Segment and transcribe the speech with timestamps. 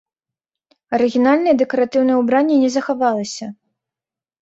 [0.99, 3.55] Арыгінальнае дэкаратыўнае ўбранне не захавалася.